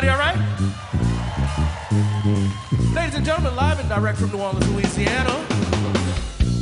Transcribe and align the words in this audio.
everybody 0.00 0.08
all 0.08 0.18
right? 0.18 0.38
Ladies 2.94 3.14
and 3.14 3.24
gentlemen, 3.24 3.54
live 3.56 3.80
and 3.80 3.88
direct 3.88 4.18
from 4.18 4.30
New 4.30 4.38
Orleans, 4.38 4.68
Louisiana. 4.70 5.46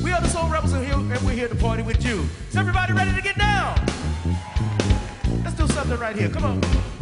We 0.03 0.11
are 0.13 0.21
the 0.21 0.29
Soul 0.29 0.49
Rebels 0.49 0.73
and, 0.73 0.85
here, 0.85 0.95
and 0.95 1.21
we're 1.25 1.33
here 1.33 1.49
to 1.49 1.55
party 1.55 1.83
with 1.83 2.05
you. 2.05 2.27
Is 2.49 2.57
everybody 2.57 2.93
ready 2.95 3.15
to 3.15 3.23
get 3.23 3.39
down? 3.39 3.77
Let's 5.45 5.57
do 5.57 5.69
something 5.69 5.99
right 5.99 6.17
here. 6.17 6.29
Come 6.31 6.45
on. 6.45 6.98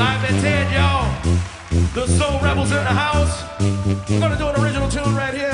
I've 0.00 0.22
been 0.26 0.40
telling 0.40 0.72
y'all, 0.72 1.08
the 1.94 2.06
Soul 2.06 2.40
Rebels 2.40 2.70
in 2.70 2.78
the 2.78 2.84
house. 2.84 3.44
We're 4.08 4.20
gonna 4.20 4.38
do 4.38 4.48
an 4.48 4.62
original 4.62 4.88
tune 4.88 5.14
right 5.14 5.34
here. 5.34 5.52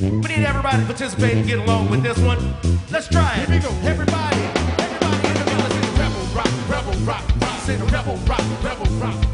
We 0.00 0.28
need 0.28 0.44
everybody 0.44 0.80
to 0.80 0.86
participate 0.86 1.36
and 1.36 1.46
get 1.46 1.58
along 1.58 1.90
with 1.90 2.02
this 2.02 2.18
one. 2.18 2.54
Let's 2.90 3.08
try 3.08 3.38
it. 3.38 3.48
Here 3.48 3.56
we 3.56 3.62
go. 3.62 3.70
Everybody, 3.88 4.40
everybody 4.78 5.28
in 5.28 5.34
the 5.34 5.44
village, 5.50 5.98
rebel 5.98 6.24
rock, 6.34 6.52
rebel 6.68 6.98
rock, 7.04 7.24
rock, 7.40 7.60
say 7.60 7.76
the 7.76 7.84
rebel 7.86 8.16
rock, 8.26 8.42
rebel 8.62 8.86
rock. 8.96 9.33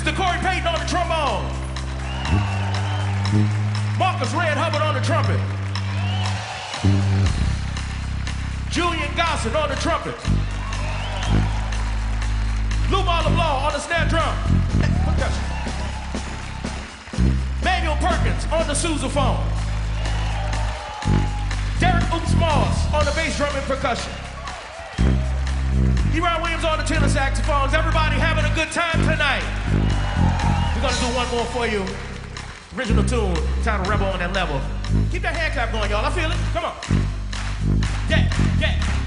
Mr. 0.00 0.16
Corey 0.16 0.38
Peyton 0.38 0.66
on 0.66 0.80
the 0.80 0.86
trombone. 0.86 1.44
Marcus 3.98 4.32
Red 4.32 4.56
Hubbard 4.56 4.80
on 4.80 4.94
the 4.94 5.04
trumpet. 5.04 5.36
Julian 8.70 9.12
Gosin 9.12 9.54
on 9.60 9.68
the 9.68 9.76
trumpet. 9.76 10.16
Lou 12.90 12.96
LeBlanc 12.96 13.36
on 13.36 13.72
the 13.74 13.78
snare 13.78 14.08
drum. 14.08 14.34
Manuel 17.62 17.96
Perkins 17.96 18.46
on 18.50 18.66
the 18.66 18.72
sousaphone. 18.72 19.44
Derrick 21.78 22.10
Oops 22.14 22.34
Moss 22.36 22.94
on 22.94 23.04
the 23.04 23.12
bass 23.12 23.36
drum 23.36 23.54
and 23.54 23.66
percussion. 23.66 24.10
Erion 26.20 26.42
Williams 26.42 26.64
on 26.64 26.78
the 26.78 26.84
tenor 26.84 27.08
saxophones. 27.08 27.74
Everybody 27.74 28.16
having 28.16 28.44
a 28.44 28.54
good 28.54 28.70
time 28.72 28.98
tonight. 29.02 29.89
We're 30.74 30.82
gonna 30.82 30.96
do 31.00 31.14
one 31.14 31.28
more 31.30 31.44
for 31.46 31.66
you. 31.66 31.84
Original 32.76 33.04
tune, 33.04 33.34
titled 33.62 33.88
Rebel 33.88 34.06
on 34.06 34.18
that 34.20 34.32
level. 34.32 34.60
Keep 35.10 35.22
that 35.22 35.34
hand 35.36 35.52
clap 35.52 35.72
going, 35.72 35.90
y'all. 35.90 36.04
I 36.04 36.10
feel 36.10 36.30
it. 36.30 36.38
Come 36.52 36.64
on. 36.64 36.74
Yeah, 38.08 38.32
yeah. 38.60 38.99